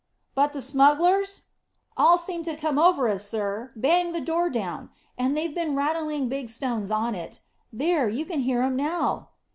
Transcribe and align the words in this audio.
"But 0.33 0.53
the 0.53 0.63
smugglers?" 0.63 1.43
"All 1.95 2.17
seemed 2.17 2.45
to 2.45 2.55
come 2.55 2.79
over 2.79 3.07
us, 3.07 3.23
sir; 3.27 3.71
banged 3.75 4.15
the 4.15 4.19
door 4.19 4.49
down, 4.49 4.89
and 5.15 5.37
they've 5.37 5.53
been 5.53 5.75
rattling 5.75 6.27
big 6.27 6.49
stones 6.49 6.89
on 6.89 7.13
it. 7.13 7.41
There, 7.71 8.09
you 8.09 8.25
can 8.25 8.39
hear 8.39 8.63
'em 8.63 8.75
now." 8.75 9.29